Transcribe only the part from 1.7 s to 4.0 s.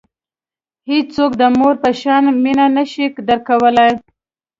په شان مینه نه شي درکولای.